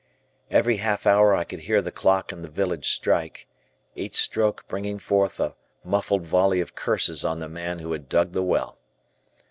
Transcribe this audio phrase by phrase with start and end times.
[0.49, 3.45] Every half hour I could hear the clock in the village strike,
[3.93, 8.31] each stroke bringing forth a muffled volley of curses on the man who had dug
[8.31, 8.79] the well.